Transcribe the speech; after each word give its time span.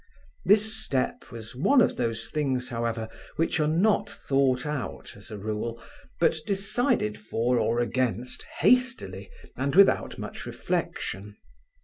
This 0.43 0.83
step 0.83 1.31
was 1.31 1.55
one 1.55 1.79
of 1.79 1.95
those 1.95 2.31
things, 2.31 2.69
however, 2.69 3.07
which 3.35 3.59
are 3.59 3.67
not 3.67 4.09
thought 4.09 4.65
out, 4.65 5.13
as 5.15 5.29
a 5.29 5.37
rule, 5.37 5.79
but 6.19 6.37
decided 6.47 7.19
for 7.19 7.59
or 7.59 7.79
against 7.79 8.41
hastily, 8.61 9.29
and 9.55 9.75
without 9.75 10.17
much 10.17 10.47
reflection. 10.47 11.35